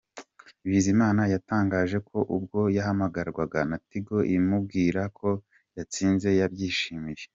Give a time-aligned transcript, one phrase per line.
[0.69, 5.29] Bizimana yatangaje ko ubwo yahamagarwaga na Tigo imubwira ko
[5.75, 7.23] yhatsinze yabyishimiye.